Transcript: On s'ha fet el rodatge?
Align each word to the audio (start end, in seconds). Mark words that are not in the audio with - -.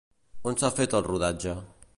On 0.51 0.57
s'ha 0.61 0.71
fet 0.79 0.97
el 1.01 1.07
rodatge? 1.11 1.57